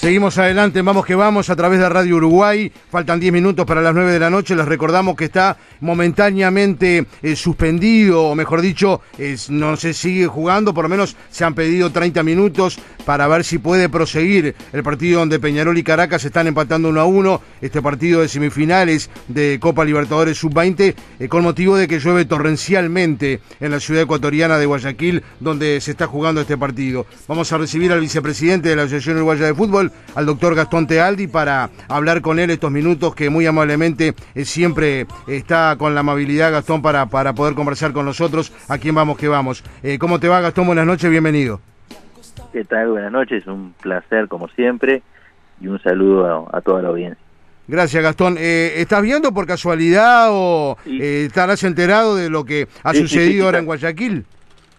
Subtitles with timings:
[0.00, 2.72] Seguimos adelante, vamos que vamos a través de Radio Uruguay.
[2.90, 4.56] Faltan 10 minutos para las 9 de la noche.
[4.56, 9.02] Les recordamos que está momentáneamente eh, suspendido, o mejor dicho,
[9.50, 10.72] no se sigue jugando.
[10.72, 15.20] Por lo menos se han pedido 30 minutos para ver si puede proseguir el partido
[15.20, 17.42] donde Peñarol y Caracas están empatando 1 a 1.
[17.60, 23.40] Este partido de semifinales de Copa Libertadores Sub-20, eh, con motivo de que llueve torrencialmente
[23.60, 27.04] en la ciudad ecuatoriana de Guayaquil, donde se está jugando este partido.
[27.28, 31.26] Vamos a recibir al vicepresidente de la Asociación Uruguaya de Fútbol al doctor Gastón Tealdi
[31.26, 36.52] para hablar con él estos minutos que muy amablemente eh, siempre está con la amabilidad
[36.52, 38.52] Gastón para, para poder conversar con nosotros.
[38.68, 39.64] ¿A quién vamos que vamos?
[39.82, 40.66] Eh, ¿Cómo te va Gastón?
[40.66, 41.60] Buenas noches, bienvenido.
[42.52, 42.88] ¿Qué tal?
[42.88, 45.02] Buenas noches, un placer como siempre
[45.60, 47.22] y un saludo a, toda la audiencia.
[47.68, 48.36] Gracias, Gastón.
[48.38, 53.66] Eh, ¿Estás viendo por casualidad o estarás enterado de lo que ha sucedido ahora en
[53.66, 54.24] Guayaquil?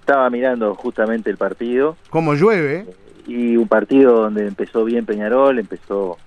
[0.02, 1.96] Estaba mirando justamente el partido.
[2.10, 2.86] ¿Cómo llueve?
[3.28, 6.18] Y un partido donde empezó bien Peñarol, empezó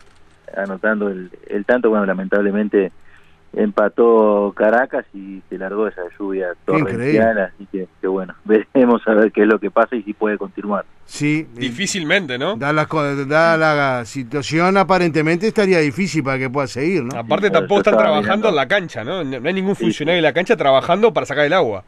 [0.57, 2.93] anotando el, el tanto, bueno, lamentablemente
[3.57, 9.33] empató Caracas y se largó esa lluvia torrencial, así que, que, bueno, veremos a ver
[9.33, 10.85] qué es lo que pasa y si puede continuar.
[11.07, 12.57] Sí, difícilmente, ¿no?
[12.57, 12.87] Da la,
[13.27, 17.19] da la situación aparentemente estaría difícil para que pueda seguir, ¿no?
[17.19, 19.23] Aparte tampoco están trabajando en la cancha, ¿no?
[19.23, 21.85] No hay ningún funcionario en la cancha trabajando para sacar el agua.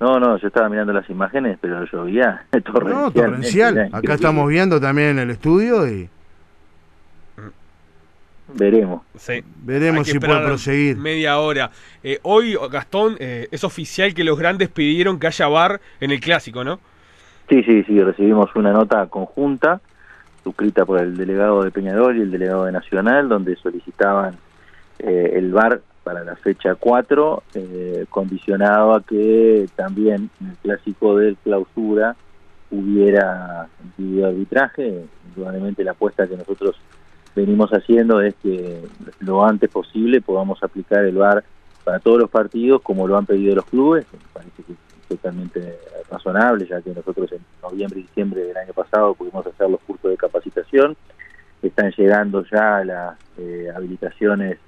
[0.00, 3.04] No, no, yo estaba mirando las imágenes, pero llovía torrencial.
[3.04, 3.90] No, torrencial.
[3.92, 6.08] Acá estamos viendo también en el estudio y...
[8.52, 9.02] Veremos.
[9.16, 9.42] Sí.
[9.62, 10.96] Veremos si puede proseguir.
[10.96, 11.70] Media hora.
[12.02, 16.20] Eh, hoy, Gastón, eh, es oficial que los grandes pidieron que haya bar en el
[16.20, 16.78] clásico, ¿no?
[17.48, 18.00] Sí, sí, sí.
[18.02, 19.80] Recibimos una nota conjunta
[20.44, 24.36] suscrita por el delegado de Peñarol y el delegado de Nacional, donde solicitaban
[24.98, 31.16] eh, el bar para la fecha 4, eh, condicionado a que también en el clásico
[31.16, 32.14] de clausura
[32.70, 35.06] hubiera video arbitraje.
[35.28, 36.76] Indudablemente la apuesta que nosotros
[37.34, 38.82] venimos haciendo es que
[39.20, 41.42] lo antes posible podamos aplicar el VAR
[41.82, 44.06] para todos los partidos como lo han pedido los clubes.
[44.12, 45.78] Me parece que es totalmente
[46.10, 50.10] razonable, ya que nosotros en noviembre y diciembre del año pasado pudimos hacer los cursos
[50.10, 50.96] de capacitación.
[51.62, 54.58] Están llegando ya las eh, habilitaciones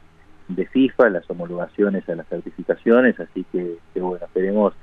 [0.49, 4.75] de FIFA, las homologaciones a las certificaciones, así que, bueno, esperemos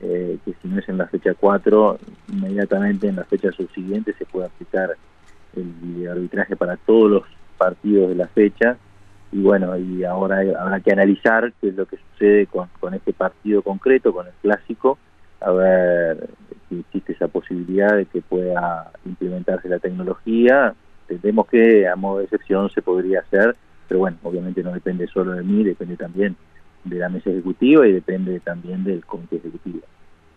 [0.00, 1.98] eh, que si no es en la fecha 4,
[2.32, 4.96] inmediatamente en la fecha subsiguiente se pueda aplicar
[5.54, 7.22] el arbitraje para todos los
[7.58, 8.76] partidos de la fecha
[9.32, 13.14] y bueno, y ahora habrá que analizar qué es lo que sucede con, con este
[13.14, 14.98] partido concreto, con el clásico,
[15.40, 16.28] a ver
[16.68, 20.74] si existe esa posibilidad de que pueda implementarse la tecnología.
[21.08, 23.56] Entendemos que a modo de excepción se podría hacer
[23.88, 26.36] pero bueno, obviamente no depende solo de mí, depende también
[26.84, 29.80] de la mesa ejecutiva y depende también del comité ejecutivo.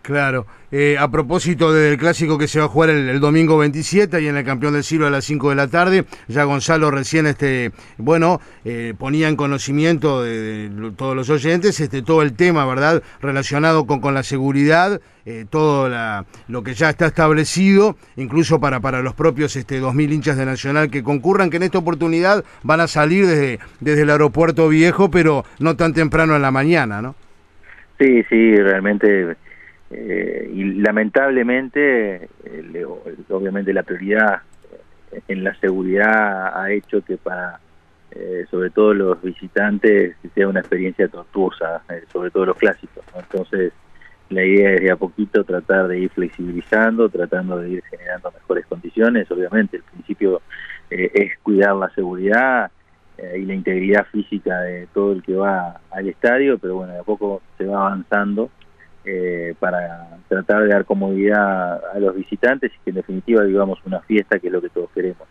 [0.06, 0.46] Claro.
[0.72, 4.38] Eh, a propósito del clásico que se va a jugar el, domingo 27 y en
[4.38, 8.40] el campeón del siglo a las 5 de la tarde, ya Gonzalo recién, este, bueno,
[8.66, 14.00] eh, ponía en conocimiento de, todos los oyentes este, todo el tema, ¿verdad?, relacionado con,
[14.00, 19.16] con la seguridad, eh, todo la, lo que ya está establecido, incluso para, para los
[19.16, 23.26] propios este, 2.000 hinchas de Nacional que concurran, que en esta oportunidad van a salir
[23.26, 27.16] desde, desde el aeropuerto viejo, pero no tan temprano en la mañana, ¿no?
[27.98, 29.38] Sí, sí, realmente
[29.92, 32.30] eh, y lamentablemente,
[33.30, 34.42] obviamente la prioridad
[35.28, 37.60] en la seguridad ha hecho que para,
[38.12, 43.04] eh, sobre todo los visitantes, sea una experiencia tortuosa, eh, sobre todo los clásicos.
[43.16, 43.74] Entonces,
[44.30, 48.66] la idea es de a poquito tratar de ir flexibilizando, tratando de ir generando mejores
[48.66, 49.30] condiciones.
[49.30, 50.42] Obviamente, el principio
[50.90, 52.72] es cuidar la seguridad
[53.18, 57.04] y la integridad física de todo el que va al estadio, pero bueno, de a
[57.04, 58.50] poco se va avanzando
[59.06, 64.02] eh, para tratar de dar comodidad a los visitantes y que en definitiva vivamos una
[64.02, 65.28] fiesta que es lo que todos queremos.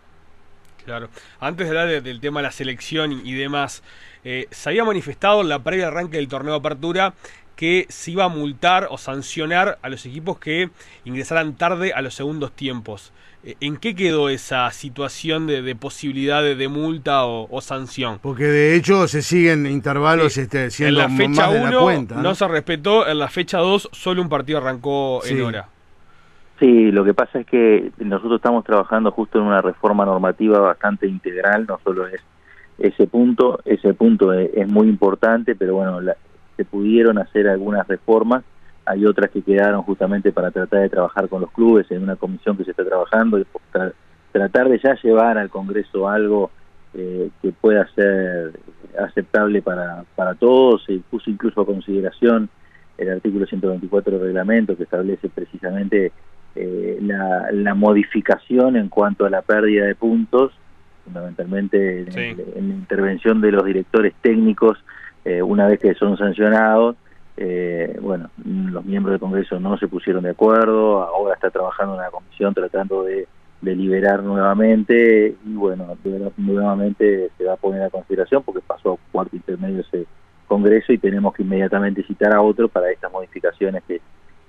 [0.84, 1.08] Claro.
[1.40, 3.82] Antes de hablar del tema de la selección y demás,
[4.22, 7.14] eh, se había manifestado en la previa arranque del torneo apertura
[7.56, 10.70] que se iba a multar o sancionar a los equipos que
[11.04, 13.12] ingresaran tarde a los segundos tiempos.
[13.44, 18.18] Eh, ¿En qué quedó esa situación de, posibilidad de, multa o, sanción?
[18.22, 22.34] Porque de hecho se siguen intervalos este, siendo en la fecha 1 ¿no?
[22.34, 25.68] se respetó, en la fecha 2 solo un partido arrancó en hora.
[26.58, 31.06] Sí, lo que pasa es que nosotros estamos trabajando justo en una reforma normativa bastante
[31.06, 32.20] integral, no solo es
[32.78, 36.00] ese punto, ese punto es, muy importante, pero bueno,
[36.56, 38.44] se pudieron hacer algunas reformas
[38.86, 42.56] hay otras que quedaron justamente para tratar de trabajar con los clubes en una comisión
[42.56, 43.46] que se está trabajando y
[44.32, 46.50] tratar de ya llevar al Congreso algo
[46.92, 48.52] eh, que pueda ser
[48.98, 50.84] aceptable para, para todos.
[50.84, 52.48] Se puso incluso a consideración
[52.98, 56.12] el artículo 124 del reglamento que establece precisamente
[56.54, 60.52] eh, la, la, modificación en cuanto a la pérdida de puntos
[61.04, 64.78] fundamentalmente en, la intervención de los directores técnicos,
[65.24, 66.96] eh, una vez que son sancionados,
[67.36, 72.10] eh, bueno, los miembros del Congreso no se pusieron de acuerdo, ahora está trabajando una
[72.10, 73.26] comisión tratando de,
[73.62, 75.96] liberar nuevamente y bueno,
[76.36, 80.04] nuevamente se va a poner a consideración porque pasó a cuarto intermedio ese
[80.46, 84.02] Congreso y tenemos que inmediatamente citar a otro para estas modificaciones que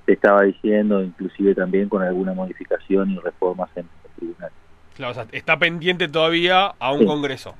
[0.05, 4.51] se estaba diciendo, inclusive también con alguna modificación y reformas en el tribunal.
[4.95, 7.55] Claro, o sea, está pendiente todavía a un Congreso.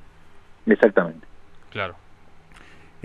[0.66, 1.26] Exactamente.
[1.70, 1.96] Claro.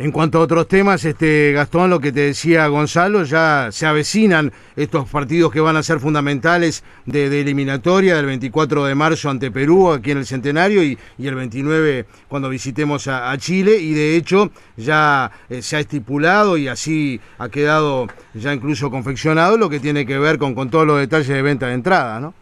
[0.00, 4.50] En cuanto a otros temas, este Gastón, lo que te decía Gonzalo, ya se avecinan
[4.75, 9.93] estos partidos que van a ser fundamentales de, eliminatoria del 24 de marzo ante Perú,
[9.93, 15.32] aquí en el Centenario, y, el 29 cuando visitemos a, Chile, y de hecho ya
[15.50, 20.19] eh, se ha estipulado y así ha quedado ya incluso confeccionado lo que tiene que
[20.19, 22.32] ver con, con todos los detalles de venta de entrada, ¿no?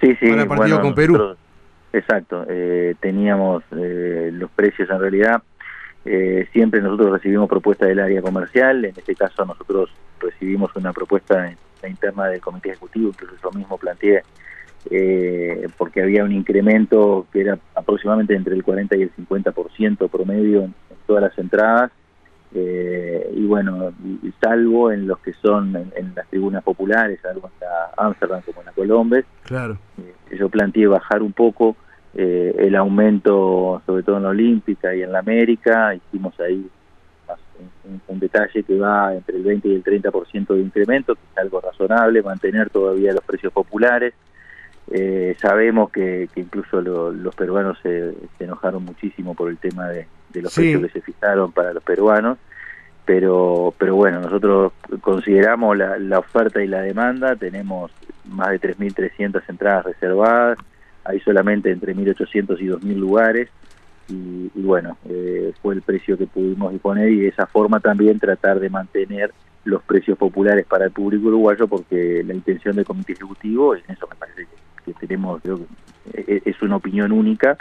[0.00, 0.28] Sí, sí.
[0.28, 1.36] Para el partido con Perú.
[1.92, 5.42] exacto, eh, teníamos eh, los precios en realidad
[6.04, 11.50] eh, siempre nosotros recibimos propuestas del área comercial, en este caso nosotros recibimos una propuesta
[11.50, 14.22] en la interna del comité ejecutivo, incluso yo mismo planteé,
[14.90, 20.62] eh, porque había un incremento que era aproximadamente entre el 40 y el 50% promedio
[20.62, 20.74] en,
[21.06, 21.90] todas las entradas,
[22.54, 23.92] eh, y bueno,
[24.40, 28.66] salvo en los que son en, las tribunas populares, algo en la Amsterdam como en
[28.66, 29.76] la Colombes, claro.
[30.30, 31.76] yo planteé bajar un poco
[32.14, 36.68] eh, el aumento, sobre todo en la Olímpica y en la América, hicimos ahí
[38.08, 41.60] un, detalle que va entre el 20 y el 30% de incremento, que es algo
[41.60, 44.14] razonable, mantener todavía los precios populares.
[44.90, 50.82] Eh, sabemos que, incluso los peruanos se, enojaron muchísimo por el tema de, los precios
[50.82, 52.38] que se fijaron para los peruanos,
[53.04, 57.92] pero, pero bueno, nosotros consideramos la, la oferta y la demanda, tenemos
[58.24, 60.58] más de 3.300 entradas reservadas,
[61.04, 63.48] hay solamente entre 1.800 y 2.000 lugares
[64.08, 68.58] y, bueno, eh, fue el precio que pudimos disponer y de esa forma también tratar
[68.58, 69.32] de mantener
[69.64, 74.08] los precios populares para el público uruguayo porque la intención del comité ejecutivo, en eso
[74.08, 74.46] me parece
[74.84, 77.56] que, tenemos, creo que e, es una opinión única,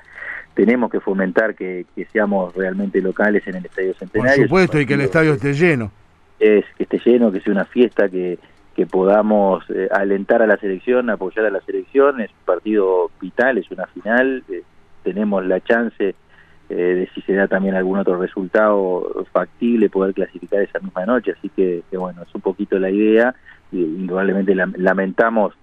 [0.53, 4.37] tenemos que fomentar que, seamos realmente locales en el Estadio Centenario.
[4.37, 5.91] Por supuesto, y que el estadio esté lleno.
[6.39, 8.39] Es que esté lleno, que sea una fiesta, que,
[8.79, 13.57] que podamos eh, alentar a la selección, apoyar a la selección, es un partido vital,
[13.57, 14.63] es una final, eh,
[15.03, 16.15] tenemos la chance
[16.69, 21.33] eh, de si se da también algún otro resultado factible poder clasificar esa misma noche,
[21.37, 23.35] así que, bueno, es un poquito la idea,
[23.69, 25.55] y indudablemente lamentamos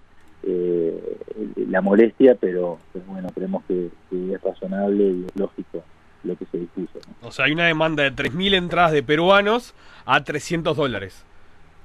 [0.43, 2.77] la molestia, pero,
[3.07, 5.83] bueno, creemos que, es razonable y es lógico
[6.23, 6.99] lo que se dispuso.
[7.23, 9.73] O sea, hay una demanda de 3.000 entradas de peruanos
[10.05, 11.25] a 300 dólares.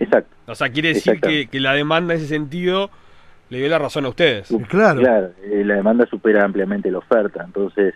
[0.02, 0.34] Exacto.
[0.46, 2.90] O sea, quiere decir que, que, la demanda en ese sentido
[3.50, 4.48] le dio la razón a ustedes.
[4.68, 5.00] Claro.
[5.00, 7.94] Claro, eh, la demanda supera ampliamente la oferta, entonces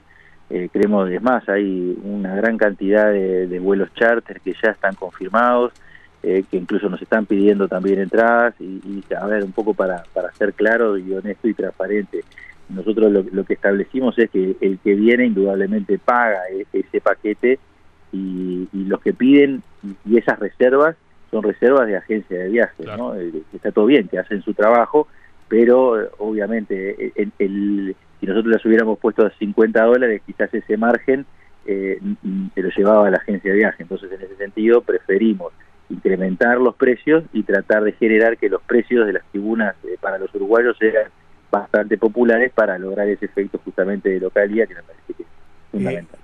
[0.50, 5.72] eh, creemos, es más, hay una gran cantidad de, vuelos charter que ya están confirmados,
[6.22, 10.32] eh, que incluso nos están pidiendo también entradas y, a ver, un poco para, para
[10.32, 12.22] ser claro y honesto y transparente.
[12.68, 17.58] Nosotros lo, que establecimos es que el que viene indudablemente paga e, ese paquete
[18.12, 19.62] y, y los que piden
[20.04, 20.96] y esas reservas
[21.30, 23.14] son reservas de agencia de viajes, ¿no?
[23.14, 25.08] Eh, está todo bien, que hacen su trabajo,
[25.48, 30.76] pero eh, obviamente eh, el, si nosotros las hubiéramos puesto a 50 dólares, quizás ese
[30.76, 31.26] margen
[31.64, 33.82] se lo llevaba a la agencia de viaje.
[33.82, 35.52] Entonces, en ese sentido, preferimos
[35.88, 40.32] incrementar los precios y tratar de generar que los precios de las tribunas para los
[40.32, 41.10] uruguayos sean
[41.50, 45.28] bastante populares para lograr ese efecto justamente de localidad que me parece que es
[45.72, 46.20] fundamental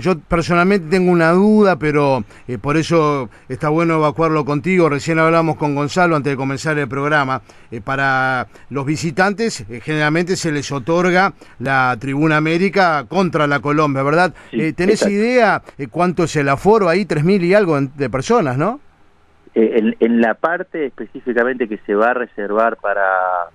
[0.00, 4.88] yo personalmente tengo una duda, pero eh, por eso está bueno evacuarlo contigo.
[4.88, 7.42] Recién hablamos con Gonzalo antes de comenzar el programa.
[7.70, 14.02] Eh, para los visitantes, eh, generalmente se les otorga la Tribuna América contra la Colombia,
[14.02, 14.34] ¿verdad?
[14.76, 17.04] ¿Tenés idea cuánto es el aforo ahí?
[17.04, 18.80] Tres mil y algo de personas, ¿no?
[19.60, 23.02] En, en, la parte específicamente que se va a reservar para,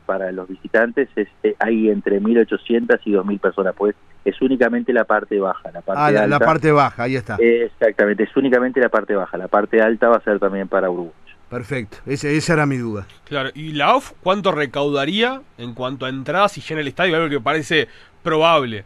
[0.05, 1.29] para los visitantes, es,
[1.59, 3.95] hay entre 1.800 y 2.000 personas, pues
[4.25, 5.71] es únicamente la parte baja.
[5.71, 7.37] La parte ah, la, parte baja, ahí está.
[7.39, 9.37] exactamente, es únicamente la parte baja.
[9.37, 11.13] La parte alta va a ser también para Uruguay.
[11.49, 13.05] Perfecto, Ese, esa era mi duda.
[13.25, 17.15] Claro, ¿y la OFF cuánto recaudaría en cuanto a entradas y llena el estadio?
[17.15, 17.87] Algo que parece
[18.23, 18.83] probable.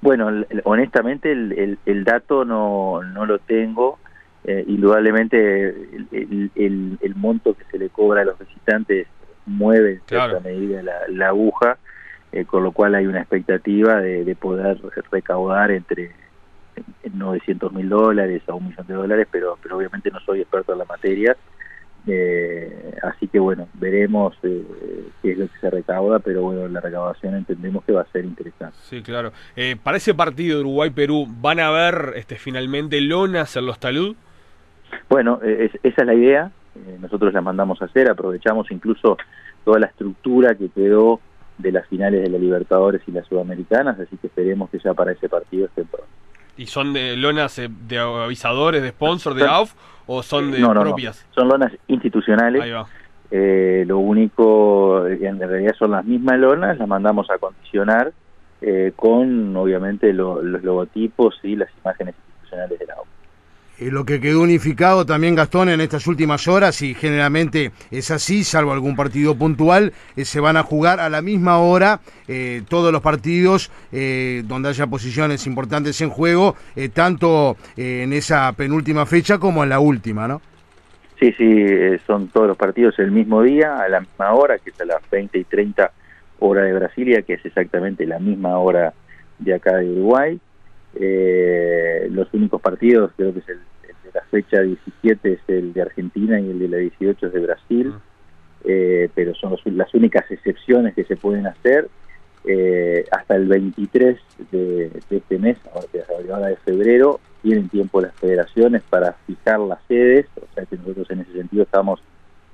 [0.00, 0.30] Bueno,
[0.64, 3.98] honestamente el, el, dato no, no lo tengo.
[4.48, 5.68] Eh, indudablemente
[6.12, 9.08] el, el, monto que se le cobra a los visitantes
[9.44, 11.78] mueve en cierta medida la, la aguja
[12.36, 14.78] eh, con lo cual hay una expectativa de, poder
[15.10, 16.12] recaudar entre
[17.10, 20.80] 900 mil dólares a un millón de dólares, pero, pero obviamente no soy experto en
[20.80, 21.36] la materia.
[22.06, 24.62] Eh, así que bueno, veremos eh,
[25.22, 28.24] qué es lo que se recauda, pero bueno, la recaudación entendemos que va a ser
[28.24, 28.76] interesante.
[28.82, 29.32] Sí, claro.
[29.56, 34.14] Eh, para ese partido Uruguay-Perú, ¿van a ver este, finalmente lonas en los talud?
[35.08, 36.50] Bueno, esa es la idea.
[37.00, 39.16] nosotros la mandamos a hacer, aprovechamos incluso
[39.64, 41.20] toda la estructura que quedó
[41.58, 45.12] de las finales de la Libertadores y las Sudamericanas, así que esperemos que ya para
[45.12, 46.06] ese partido estén pronto.
[46.56, 49.74] ¿Y son de lonas de avisadores, de sponsor, de AUF?
[50.06, 51.26] o son de propias?
[51.34, 52.64] Son lonas institucionales.
[53.30, 58.12] Eh, lo único, en realidad son las mismas lonas, las mandamos a condicionar
[58.60, 63.08] eh, con, obviamente, los logotipos y las imágenes institucionales de la OPA.
[63.78, 68.42] Eh, lo que quedó unificado también, Gastón, en estas últimas horas, y generalmente es así,
[68.42, 72.90] salvo algún partido puntual, eh, se van a jugar a la misma hora eh, todos
[72.92, 76.54] los partidos donde haya posiciones importantes en juego,
[76.92, 80.42] tanto en esa penúltima fecha como en la última, ¿no?
[81.18, 81.64] Sí, sí,
[82.06, 85.08] son todos los partidos el mismo día, a la misma hora, que es a las
[85.10, 85.90] 20 y 30
[86.40, 88.92] hora de Brasilia, que es exactamente la misma hora
[89.38, 90.38] de acá de Uruguay.
[90.98, 95.82] Eh, los únicos partidos, creo que es el, de la fecha 17 es el de
[95.82, 97.94] Argentina y el de la 18 es de Brasil,
[98.64, 101.88] eh, pero son las únicas excepciones que se pueden hacer.
[102.48, 104.18] Eh, hasta el 23
[104.52, 105.58] de, este mes,
[106.30, 111.10] ahora de febrero, tienen tiempo las federaciones para fijar las sedes, o sea que nosotros
[111.10, 112.00] en ese sentido estamos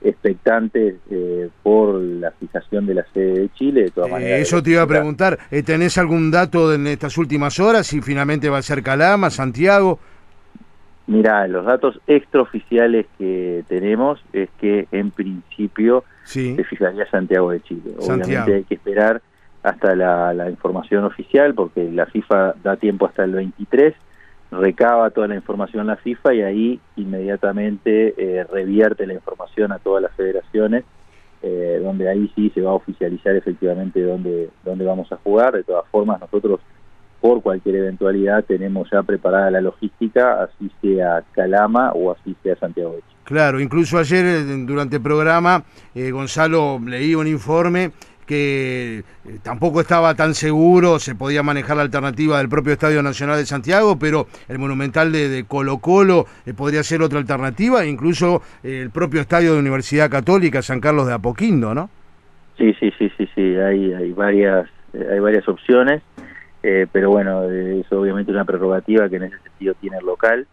[0.05, 3.83] expectantes eh, por la fijación de la sede de Chile.
[3.85, 7.17] De todas eh, maneras, eso te iba a preguntar, eh, ¿tenés algún dato en estas
[7.19, 9.99] últimas horas si finalmente va a ser Calama, Santiago?
[11.07, 17.95] Mira, los datos extraoficiales que tenemos es que en principio se fijaría Santiago de Chile.
[17.99, 19.21] Obviamente hay que esperar
[19.63, 23.95] hasta la, la información oficial porque la FIFA da tiempo hasta el 23
[24.53, 30.03] recaba toda la información la FIFA y ahí inmediatamente eh, revierte la información a todas
[30.03, 30.85] las federaciones,
[31.43, 35.55] eh, donde ahí sí se va a oficializar efectivamente dónde, dónde vamos a jugar.
[35.55, 36.61] De todas formas, nosotros
[37.21, 42.93] por cualquier eventualidad tenemos ya preparada la logística, así sea Calama o así sea Santiago
[42.93, 43.03] de.
[43.25, 47.93] Claro, incluso ayer eh, durante el programa Gonzalo leí un informe
[48.33, 53.37] que eh, tampoco estaba tan seguro, se podía manejar la alternativa del propio Estadio Nacional
[53.37, 58.81] de Santiago, pero el Monumental de, Colo Colo eh, podría ser otra alternativa, incluso eh,
[58.81, 61.91] el propio Estadio de Universidad Católica San Carlos de Apoquindo, ¿no?
[62.57, 66.03] Sí, sí, sí, sí, sí, hay, hay varias hay varias opciones,
[66.61, 70.47] pero bueno, es obviamente una prerrogativa que en ese sentido tiene el local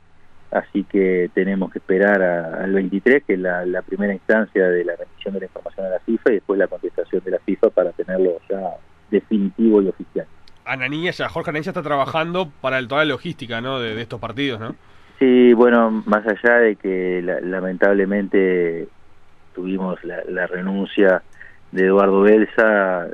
[0.51, 5.34] así que tenemos que esperar al 23, que es la, primera instancia de la remisión
[5.34, 8.39] de la información a la FIFA y después la contestación de la FIFA para tenerlo
[8.50, 8.75] ya
[9.12, 10.25] definitivo y oficial.
[10.65, 13.79] Ananilla, ya Jorge Ananilla está trabajando para el, toda la logística ¿no?
[13.79, 14.75] de, estos partidos, ¿no?
[15.18, 18.88] Sí, bueno, más allá de que lamentablemente
[19.53, 21.22] tuvimos la, renuncia
[21.72, 23.08] de Eduardo Belsa,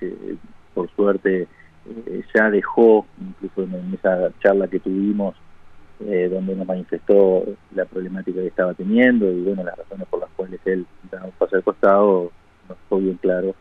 [0.00, 0.36] eh,
[0.74, 1.46] por suerte
[1.86, 5.36] eh, ya dejó, incluso en esa charla que tuvimos,
[6.06, 7.44] eh, donde nos manifestó
[7.74, 11.32] la problemática que estaba teniendo y bueno, las razones por las cuales él daba un
[11.32, 12.32] paso al costado,
[12.68, 13.54] nos fue bien claro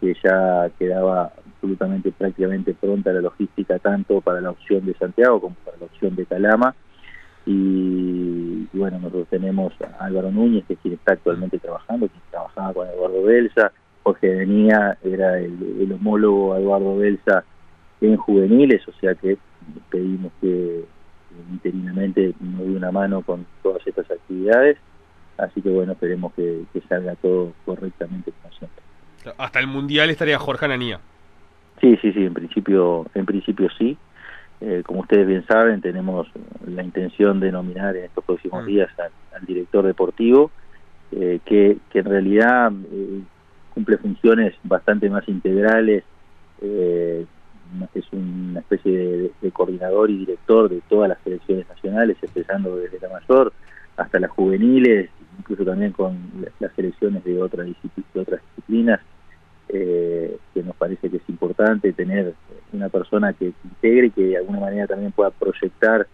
[0.00, 5.56] que ya quedaba absolutamente prácticamente pronta la logística tanto para la opción de Santiago como
[5.64, 6.74] para la opción de Calama.
[7.46, 12.72] Y, bueno, nosotros tenemos a Álvaro Núñez que es quien está actualmente trabajando, quien trabajaba
[12.72, 13.72] con Eduardo Belsa,
[14.02, 17.44] Jorge venía, era el, el homólogo Eduardo Belsa
[18.00, 19.38] en juveniles, o sea que
[19.90, 20.84] pedimos que
[21.50, 24.76] interinamente nos dio una mano con todas estas actividades,
[25.38, 28.82] así que bueno, esperemos que, salga todo correctamente como siempre.
[29.38, 31.00] Hasta el Mundial estaría Jorge Ananía.
[31.80, 33.96] Sí, sí, sí, en principio, en principio sí.
[34.60, 36.28] Eh, como ustedes bien saben, tenemos
[36.66, 38.66] la intención de nominar en estos próximos mm.
[38.66, 40.50] días al, director deportivo,
[41.12, 43.20] eh, que, que en realidad eh,
[43.74, 46.04] cumple funciones bastante más integrales
[46.62, 47.26] eh,
[47.94, 53.08] es una especie de, coordinador y director de todas las selecciones nacionales, empezando desde la
[53.08, 53.52] mayor
[53.96, 56.18] hasta las juveniles, incluso también con
[56.58, 59.00] las selecciones de, otras disciplinas,
[59.68, 62.34] eh, que nos parece que es importante tener
[62.72, 66.06] una persona que integre y que de alguna manera también pueda proyectar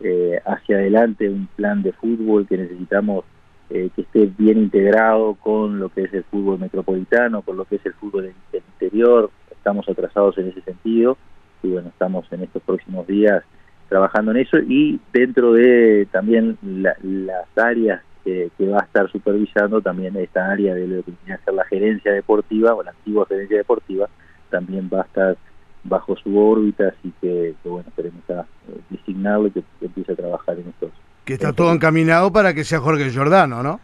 [0.00, 3.24] eh, hacia adelante un plan de fútbol que necesitamos
[3.70, 7.76] eh, que esté bien integrado con lo que es el fútbol metropolitano, con lo que
[7.76, 9.30] es el fútbol del interior,
[9.64, 11.16] estamos atrasados en ese sentido
[11.62, 13.42] y bueno, estamos en estos próximos días
[13.88, 20.16] trabajando en eso y dentro de también las áreas que, va a estar supervisando, también
[20.16, 23.56] esta área de lo que viene a ser la gerencia deportiva o la antigua gerencia
[23.56, 24.08] deportiva,
[24.50, 25.36] también va a estar
[25.82, 30.58] bajo su órbita, así que, bueno, queremos a, eh, designarlo y que, empiece a trabajar
[30.58, 30.90] en estos.
[31.24, 33.80] Que está todo encaminado para que sea Jorge Giordano, ¿no?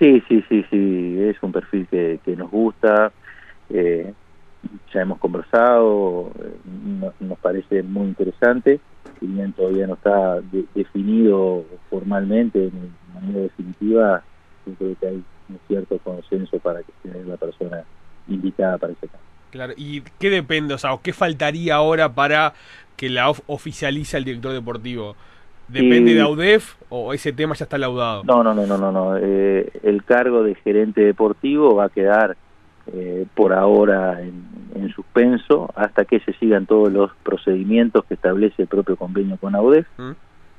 [0.00, 3.12] Sí, sí, sí, sí, es un perfil que, que nos gusta,
[3.70, 4.12] eh,
[4.92, 8.80] ya hemos conversado, eh, nos parece muy interesante,
[9.20, 10.40] si bien todavía no está
[10.74, 12.72] definido formalmente, de
[13.14, 14.22] manera definitiva,
[14.66, 17.84] yo creo que hay un cierto consenso para que sea la persona
[18.28, 19.22] indicada para ese caso.
[19.50, 22.54] Claro, ¿y qué depende, o sea, qué faltaría ahora para
[22.96, 25.16] que la OF oficialice al director deportivo?
[25.68, 28.22] ¿Depende de AUDEF o ese tema ya está laudado?
[28.24, 28.92] No, no, no, no, no.
[28.92, 29.16] no.
[29.16, 32.36] Eh, el cargo de gerente deportivo va a quedar
[32.92, 34.54] eh, por ahora en,
[34.94, 39.86] suspenso hasta que se sigan todos los procedimientos que establece el propio convenio con AUDEF.
[39.98, 40.12] ¿Mm?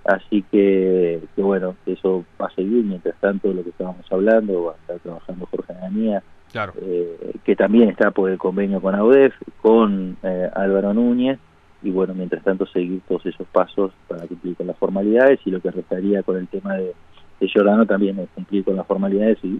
[0.03, 2.83] Así que, que, bueno, eso va a seguir.
[2.83, 6.73] Mientras tanto, lo que estábamos hablando, va a estar trabajando Jorge Ananía, claro.
[6.81, 10.17] Eh, que también está por el convenio con AUDEF, con
[10.53, 11.39] Álvaro Núñez
[11.85, 15.61] y bueno, mientras tanto seguir todos esos pasos para cumplir con las formalidades y lo
[15.61, 16.93] que restaría con el tema de,
[17.39, 19.59] de Giordano también es cumplir con las formalidades y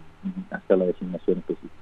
[0.50, 1.74] hacer la designación específica.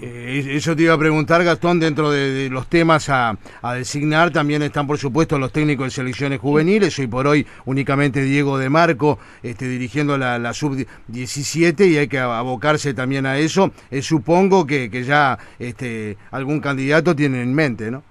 [0.00, 3.36] Eh, eso te iba a preguntar, Gastón, dentro de, los temas a,
[3.74, 8.58] designar también están, por supuesto, los técnicos de selecciones juveniles, hoy por hoy únicamente Diego
[8.58, 13.72] de Marco este, dirigiendo la, la sub-17 y hay que abocarse también a eso.
[13.90, 18.02] Eh, supongo que, que ya este, algún candidato tiene en mente, ¿no?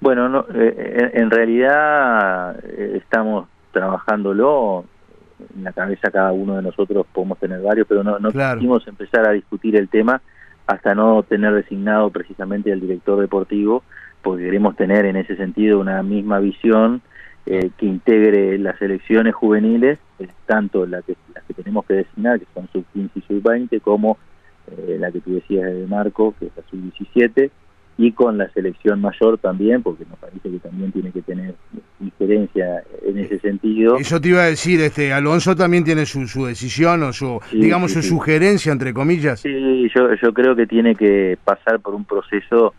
[0.00, 4.84] Bueno, no, eh, en realidad eh, estamos trabajándolo
[5.56, 9.26] en la cabeza cada uno de nosotros podemos tener varios, pero no, no quisimos empezar
[9.26, 10.20] a discutir el tema
[10.68, 13.82] hasta no tener designado precisamente al director deportivo,
[14.22, 17.02] porque queremos tener en ese sentido una misma visión
[17.46, 19.98] eh, que integre las elecciones juveniles,
[20.46, 24.18] tanto la que, las que tenemos que designar, que son sub-15 y sub-20, como
[24.98, 27.50] la que tú decías de Marco, que es la sub-17,
[27.98, 31.54] y con la selección mayor también, porque nos parece que también tiene que tener
[31.98, 33.96] diferencia en ese sentido.
[33.96, 37.92] Eso te iba a decir, este Alonso también tiene su, su decisión o su, digamos,
[37.92, 39.40] su sugerencia, entre comillas.
[39.40, 42.72] Sí, yo, yo creo que tiene que pasar por un proceso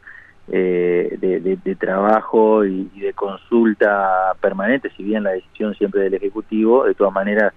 [0.52, 6.96] eh, de, trabajo y, de consulta permanente, si bien la decisión siempre del Ejecutivo, de
[6.96, 7.54] todas maneras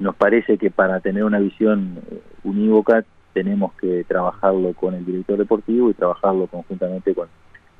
[0.00, 5.36] nos parece que para tener una visión eh, unívoca tenemos que trabajarlo con el director
[5.36, 7.28] deportivo y trabajarlo conjuntamente con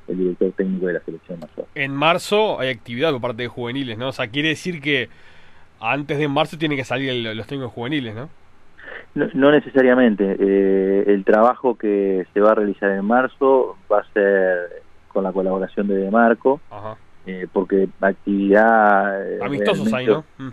[0.07, 1.65] el director técnico de la selección mayor.
[1.73, 4.09] En marzo hay actividad por parte de juveniles, ¿no?
[4.09, 5.09] O sea, quiere decir que
[5.79, 8.29] antes de marzo tienen que salir los técnicos juveniles, ¿no?
[9.15, 10.35] No, necesariamente.
[10.39, 15.31] Eh, el trabajo que se va a realizar en marzo va a ser con la
[15.31, 16.59] colaboración de Demarco,
[17.25, 19.33] eh, porque actividad...
[19.33, 20.23] Eh, Amistosos ahí, ¿no?
[20.37, 20.49] Mm.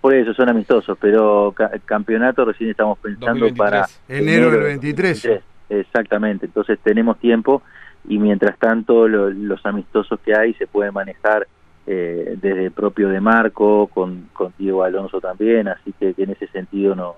[0.00, 5.28] Por eso son amistosos, pero campeonato recién estamos pensando para enero del 23.
[5.68, 7.62] Exactamente, entonces tenemos tiempo
[8.08, 11.46] y mientras tanto los amistosos que hay se pueden manejar
[11.86, 16.48] eh, desde el propio de Marco, con, con Diego Alonso también, así que, en ese
[16.48, 17.16] sentido no,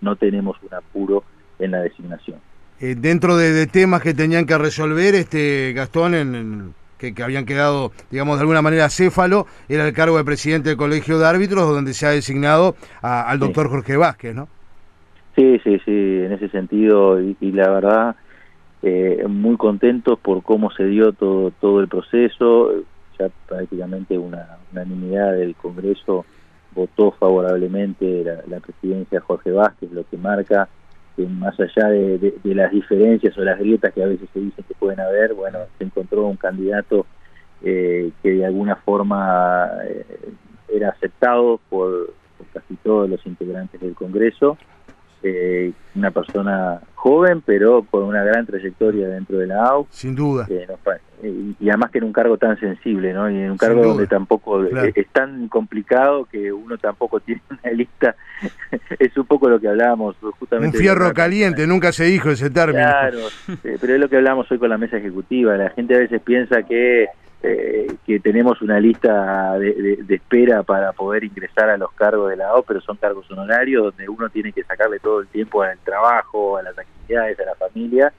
[0.00, 1.24] no, tenemos un apuro
[1.58, 2.38] en la designación.
[2.80, 6.74] Eh, dentro de, temas que tenían que resolver, este Gastón, en
[7.10, 11.18] que, habían quedado, digamos, de alguna manera céfalo, era el cargo de presidente del Colegio
[11.18, 14.48] de Árbitros, donde se ha designado al doctor Jorge Vázquez, ¿no?
[15.34, 18.16] Sí, sí, sí, en ese sentido, y, la verdad,
[18.82, 22.70] eh, muy contentos por cómo se dio todo, todo el proceso,
[23.18, 26.24] ya prácticamente una unanimidad del Congreso
[26.74, 30.68] votó favorablemente la, la presidencia de Jorge Vázquez, lo que marca
[31.16, 35.00] más allá de, las diferencias o las grietas que a veces se dicen que pueden
[35.00, 37.06] haber, bueno, se encontró un candidato
[37.62, 40.04] eh, que de alguna forma eh,
[40.68, 42.14] era aceptado por,
[42.52, 44.56] casi todos los integrantes del Congreso,
[45.22, 49.86] eh, una persona joven, pero con una gran trayectoria dentro de la AU.
[49.90, 50.46] Sin duda.
[51.20, 53.30] y además que en un cargo tan sensible, ¿no?
[53.30, 58.16] Y en un cargo donde tampoco es, tan complicado que uno tampoco tiene una lista.
[58.98, 60.76] es un poco lo que hablábamos justamente.
[60.76, 62.80] Un fierro caliente, nunca se dijo ese término.
[62.80, 63.18] Claro,
[63.62, 65.56] pero es lo que hablamos hoy con la mesa ejecutiva.
[65.56, 67.08] La gente a veces piensa que
[67.44, 72.54] eh, que tenemos una lista de, espera para poder ingresar a los cargos de la
[72.54, 76.56] O, pero son cargos honorarios donde uno tiene que sacarle todo el tiempo al trabajo,
[76.56, 78.12] a las actividades, a la familia,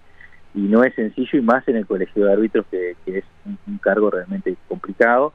[0.54, 4.12] y no es sencillo, y más en el colegio de árbitros, que, es un, cargo
[4.12, 5.32] realmente complicado.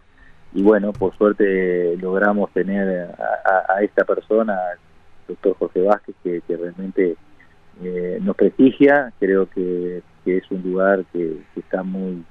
[0.52, 4.78] Y bueno, por suerte logramos tener a, esta persona, el
[5.28, 7.16] doctor Jorge Vázquez, que, realmente
[7.82, 12.22] eh, nos prestigia, creo que, es un lugar que está muy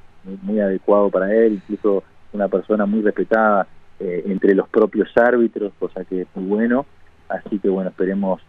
[0.41, 3.67] muy, adecuado para él, incluso una persona muy respetada
[3.99, 6.85] eh, entre los propios árbitros, cosa que es muy bueno.
[7.29, 8.41] Así que bueno, esperemos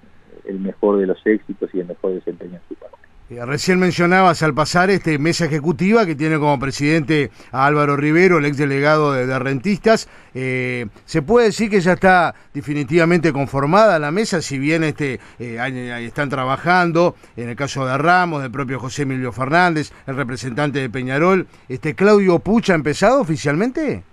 [0.44, 3.07] el mejor de los éxitos y el mejor desempeño en su parte.
[3.30, 8.38] Eh, recién mencionabas al pasar este mesa ejecutiva que tiene como presidente a Álvaro Rivero,
[8.38, 10.08] el ex delegado de, rentistas.
[10.32, 15.58] Eh, ¿Se puede decir que ya está definitivamente conformada la mesa, si bien este eh,
[16.06, 20.88] están trabajando, en el caso de Ramos, del propio José Emilio Fernández, el representante de
[20.88, 24.04] Peñarol, este Claudio Pucha ha empezado oficialmente?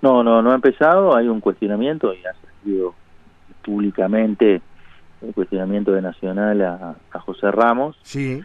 [0.00, 2.94] No, no, no ha empezado, hay un cuestionamiento y ha salido
[3.64, 4.62] públicamente
[5.22, 7.98] el cuestionamiento de Nacional a, a José Ramos.
[8.04, 8.40] Sí.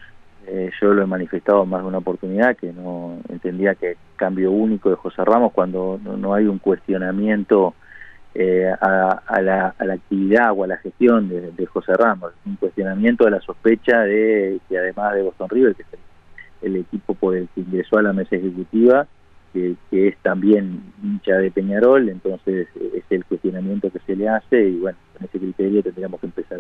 [0.47, 4.89] Eh, yo lo he manifestado más de una oportunidad, que no entendía que cambio único
[4.89, 7.73] de José Ramos cuando no, hay un cuestionamiento
[8.35, 13.41] eh, a, la, actividad o a la gestión de, José Ramos, un cuestionamiento de la
[13.41, 15.87] sospecha de que además de Boston River, que es
[16.61, 19.07] el, equipo por el que ingresó a la mesa ejecutiva,
[19.55, 24.79] que, es también hincha de Peñarol, entonces es el cuestionamiento que se le hace y
[24.79, 26.59] bueno, con ese criterio tendríamos que empezar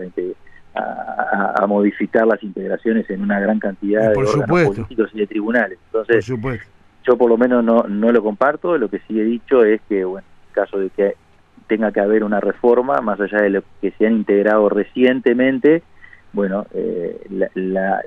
[0.75, 5.77] a modificar las integraciones en una gran cantidad de órganos políticos y de tribunales.
[5.87, 6.25] Entonces,
[7.05, 10.05] yo por lo menos no, no lo comparto, lo que sí he dicho es que,
[10.05, 11.15] bueno, en caso de que
[11.67, 15.83] tenga que haber una reforma, más allá de lo que se han integrado recientemente,
[16.33, 18.01] bueno, eh, la,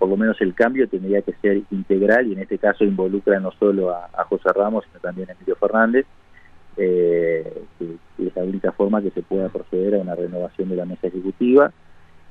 [0.00, 3.52] por lo menos el cambio tendría que ser integral y en este caso involucra no
[3.52, 6.06] solo a, José Ramos, sino también a Emilio Fernández,
[6.78, 10.86] eh, que es la única forma que se pueda proceder a una renovación de la
[10.86, 11.70] mesa ejecutiva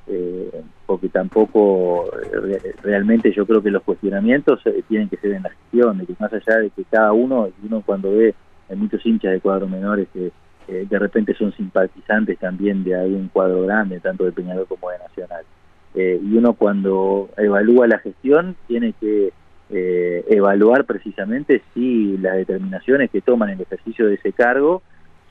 [0.08, 0.50] eh,
[0.84, 5.98] porque tampoco eh, realmente yo creo que los cuestionamientos tienen que ser en la gestión,
[5.98, 8.34] de que más allá de que cada uno, uno cuando ve
[8.68, 10.32] hay muchos hinchas de cuadros menores que
[10.66, 15.44] de repente son simpatizantes también de algún cuadro grande, tanto de Peñarol como de Nacional.
[15.94, 19.32] Y uno cuando evalúa la gestión tiene que
[19.70, 24.82] evaluar precisamente si las determinaciones que toman en el ejercicio de ese cargo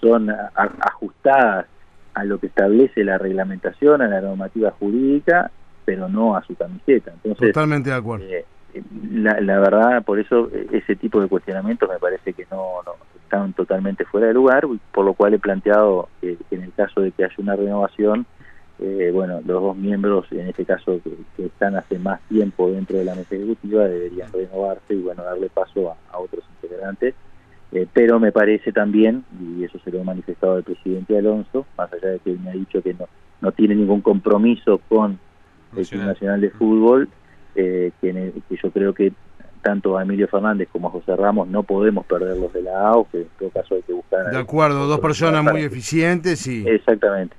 [0.02, 1.66] son ajustadas
[2.14, 5.52] a lo que establece la reglamentación, a la normativa jurídica,
[5.86, 7.12] pero no a su camiseta.
[7.12, 8.26] Entonces, Totalmente de acuerdo.
[8.26, 8.46] Eh,
[9.12, 12.94] la, la, verdad, por eso eh, ese tipo de cuestionamientos me parece que no, no
[13.24, 17.12] están totalmente fuera de lugar, por lo cual he planteado que, en el caso de
[17.12, 18.26] que haya una renovación,
[18.82, 23.06] eh, bueno, los dos miembros, en este caso que, están hace más tiempo dentro de
[23.06, 27.16] la mesa ejecutiva, deberían renovarse y bueno, darle paso a otros integrantes.
[27.72, 31.92] Eh, pero me parece también, y eso se lo ha manifestado el presidente Alonso, más
[31.94, 33.08] allá de que me ha dicho que no,
[33.42, 35.20] no tiene ningún compromiso con
[35.76, 36.42] el Club Nacional.
[36.42, 37.10] De Fútbol,
[37.56, 39.14] eh, que, yo creo que
[39.62, 43.22] tanto a Emilio Fernández como a José Ramos no podemos perderlos de la AO, que
[43.22, 44.32] en todo caso hay que buscar...
[44.32, 46.68] De acuerdo, dos personas muy eficientes y...
[46.68, 47.36] Exactamente.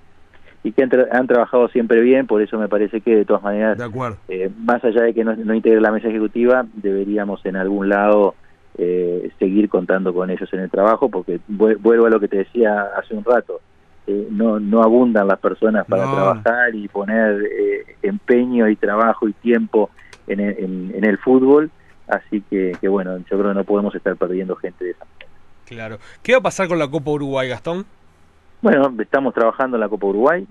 [0.63, 4.17] Y que han, trabajado siempre bien, por eso me parece que de todas maneras, de.
[4.29, 8.35] Eh, más allá de que no, no integre la mesa ejecutiva, deberíamos en algún lado
[8.77, 12.89] eh, seguir contando con ellos en el trabajo, porque vuelvo a lo que te decía
[12.97, 13.61] hace un rato,
[14.07, 19.33] eh, no, no abundan las personas para trabajar y poner eh, empeño y trabajo y
[19.35, 19.91] tiempo
[20.27, 21.71] en el, en, el fútbol,
[22.09, 25.31] así que, que, bueno, yo creo que no podemos estar perdiendo gente de esa manera.
[25.67, 25.99] Claro.
[26.23, 27.85] ¿Qué va a pasar con la Copa Uruguay, Gastón?
[28.63, 30.47] Bueno, estamos trabajando en la Copa Uruguay,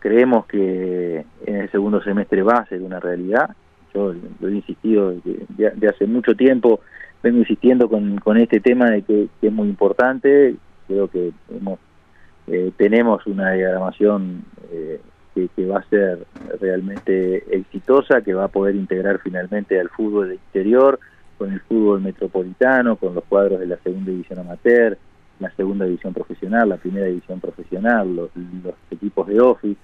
[0.00, 3.50] creemos que en el segundo semestre va a ser una realidad,
[3.94, 6.80] yo he insistido de hace mucho tiempo,
[7.22, 10.56] vengo insistiendo con, con este tema de que, es muy importante,
[10.88, 11.32] creo que
[12.48, 15.00] eh, tenemos una diagramación eh,
[15.34, 16.26] que, va a ser
[16.60, 20.98] realmente exitosa, que va a poder integrar finalmente al fútbol de interior,
[21.38, 24.98] con el fútbol metropolitano, con los cuadros de la segunda división amateur,
[25.38, 28.30] la segunda división profesional, la primera división profesional, los,
[28.90, 29.80] equipos de office.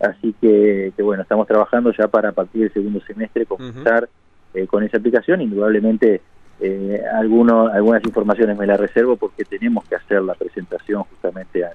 [0.00, 4.08] Así que, bueno, estamos trabajando ya para a partir del segundo semestre comenzar
[4.54, 5.40] eh, con esa aplicación.
[5.40, 6.20] Indudablemente
[6.60, 11.74] eh, algunas informaciones me las reservo porque tenemos que hacer la presentación justamente al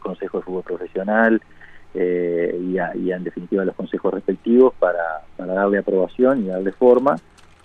[0.00, 1.40] Consejo de Fútbol Profesional
[1.94, 6.72] eh, y, y, en definitiva a los consejos respectivos para, para darle aprobación y darle
[6.72, 7.16] forma.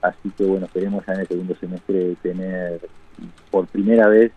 [0.01, 2.79] Así que bueno, esperemos ya en el segundo semestre tener
[3.49, 4.31] por primera vez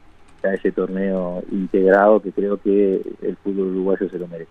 [0.55, 4.51] ese torneo integrado que creo que el fútbol uruguayo se lo merece.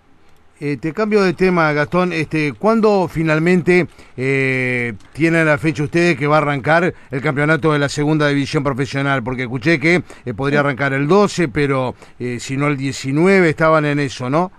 [0.64, 2.14] Eh, te cambio de tema, Gastón.
[2.14, 7.80] Este, ¿Cuándo finalmente eh, tienen la fecha ustedes que va a arrancar el campeonato de
[7.80, 9.24] la segunda división profesional?
[9.24, 13.86] Porque escuché que eh, podría arrancar el 12, pero eh, si no el 19 estaban
[13.86, 14.52] en eso, ¿no?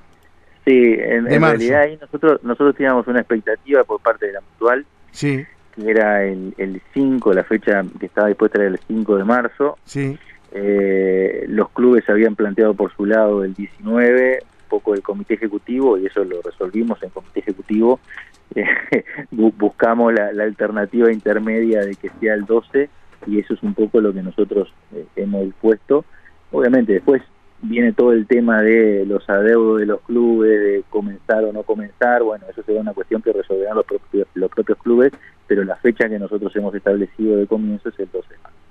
[0.64, 5.44] Sí, en, realidad ahí nosotros, nosotros teníamos una expectativa por parte de la Mutual, sí.
[5.76, 9.78] que era el, el 5, la fecha que estaba dispuesta era el 5 de marzo.
[9.84, 10.18] Sí.
[10.54, 14.40] Los clubes habían planteado por su lado el 19,
[14.72, 18.00] poco el comité ejecutivo y eso lo resolvimos en comité ejecutivo.
[18.54, 22.90] Eh, buscamos la, alternativa intermedia de que sea el 12
[23.26, 26.04] y eso es un poco lo que nosotros eh, hemos puesto.
[26.50, 27.22] Obviamente después
[27.62, 32.22] viene todo el tema de los adeudos de los clubes, de comenzar o no comenzar,
[32.22, 35.12] bueno, eso será una cuestión que resolverán los propios, los propios clubes,
[35.46, 38.61] pero la fecha que nosotros hemos establecido de comienzo es el 12 de marzo.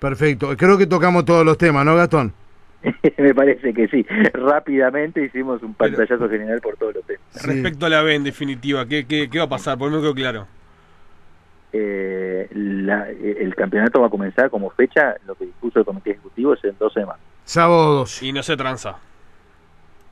[0.00, 2.32] Perfecto, creo que tocamos todos los temas, ¿no, Gastón?
[3.18, 4.06] Me parece que sí.
[4.32, 7.22] Rápidamente hicimos un pantallazo general por todos los temas.
[7.44, 9.76] Respecto a la B, en definitiva, ¿qué, qué, qué va a pasar?
[9.76, 10.46] Por lo quedó claro.
[11.72, 16.54] Eh, la, el campeonato va a comenzar como fecha, lo que dispuso el comité ejecutivo
[16.54, 17.22] es el 12 de marzo.
[17.44, 18.26] Sábado 12.
[18.26, 18.96] Y no se tranza.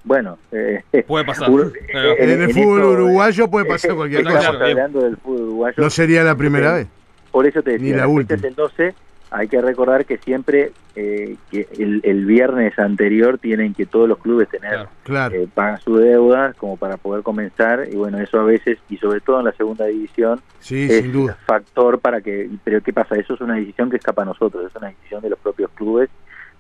[0.05, 1.51] Bueno, eh, puede pasar.
[1.93, 4.39] Pero, en, en, el fútbol esto, uruguayo puede pasar cualquier cosa.
[4.39, 5.75] Estamos hablando del fútbol uruguayo.
[5.79, 6.87] No sería la primera vez.
[7.33, 8.37] Por eso te decía, Ni la, la última.
[8.37, 8.95] es el 12
[9.31, 14.19] hay que recordar que siempre eh, que el, el, viernes anterior tienen que todos los
[14.19, 14.89] clubes tener Claro.
[15.05, 15.35] Claro.
[15.37, 19.21] eh, pagan su deuda como para poder comenzar y bueno eso a veces y sobre
[19.21, 21.37] todo en la segunda división Sí, es sin duda.
[21.47, 24.75] factor para que pero qué pasa eso es una decisión que escapa a nosotros es
[24.77, 26.09] una decisión de los propios clubes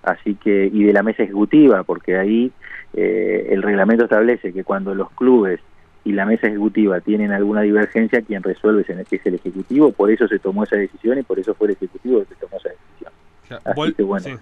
[0.02, 2.52] así que y de la mesa ejecutiva porque ahí
[2.94, 5.60] eh, el reglamento establece que cuando los clubes
[6.04, 10.38] y la mesa ejecutiva tienen alguna divergencia, quien resuelve es el Ejecutivo, por eso se
[10.38, 13.12] tomó esa decisión y por eso fue el Ejecutivo el que tomó esa decisión.
[13.50, 14.34] Ya, Así que bueno, sí.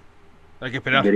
[0.60, 1.02] Hay que esperar.
[1.02, 1.10] que-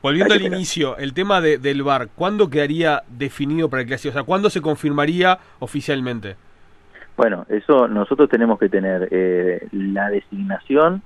[0.00, 0.56] Volviendo al esperar.
[0.56, 4.10] inicio, el tema de- del VAR, ¿cuándo quedaría definido para el clásico?
[4.10, 6.36] O sea, ¿cuándo se confirmaría oficialmente?
[7.16, 11.02] Bueno, eso nosotros tenemos que tener eh, la designación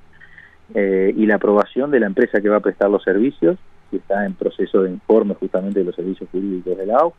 [0.75, 3.59] eh, y la aprobación de la empresa que va a prestar los servicios,
[3.91, 7.13] que está en proceso de informe justamente de los servicios jurídicos de la AU.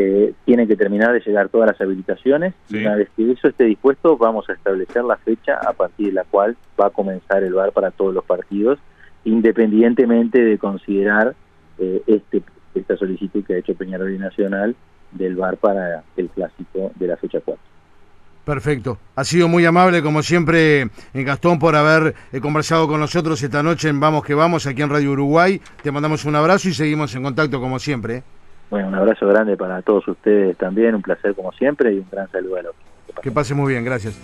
[0.00, 2.76] Eh, tienen que terminar de llegar todas las habilitaciones Sí.
[2.76, 6.12] y una vez que eso esté dispuesto vamos a establecer la fecha a partir de
[6.12, 8.78] la cual va a comenzar el VAR para todos los partidos,
[9.24, 11.34] independientemente de considerar
[11.78, 12.42] eh, este
[12.74, 14.76] esta solicitud que ha hecho Peñarol y Nacional
[15.10, 17.60] del VAR para el clásico de la fecha 4.
[18.44, 18.98] Perfecto.
[19.16, 20.88] Ha sido muy amable, como siempre, eh,
[21.24, 24.90] Gastón, por haber eh, conversado con nosotros esta noche en Vamos que Vamos, aquí en
[24.90, 25.60] Radio Uruguay.
[25.82, 28.22] Te mandamos un abrazo y seguimos en contacto, como siempre.
[28.70, 32.30] Bueno, un abrazo grande para todos ustedes también, un placer como siempre y un gran
[32.30, 32.74] saludo a los
[33.22, 34.18] Que pase muy bien, gracias.